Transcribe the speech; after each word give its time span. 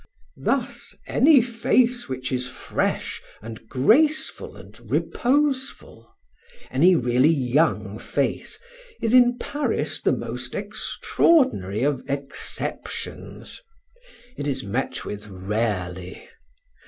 Thus, 0.41 0.95
any 1.05 1.43
face 1.43 2.09
which 2.09 2.31
is 2.31 2.47
fresh 2.49 3.21
and 3.39 3.69
graceful 3.69 4.55
and 4.57 4.89
reposeful, 4.89 6.09
any 6.71 6.95
really 6.95 7.29
young 7.29 7.99
face, 7.99 8.57
is 8.99 9.13
in 9.13 9.37
Paris 9.37 10.01
the 10.01 10.11
most 10.11 10.55
extraordinary 10.55 11.83
of 11.83 12.01
exceptions; 12.09 13.61
it 14.37 14.47
is 14.47 14.63
met 14.63 15.05
with 15.05 15.27
rarely. 15.27 16.27